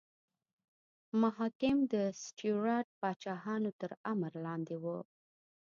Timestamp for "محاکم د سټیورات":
1.21-2.87